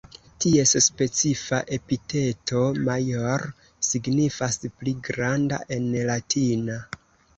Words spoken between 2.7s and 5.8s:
"major", signifas "pli granda"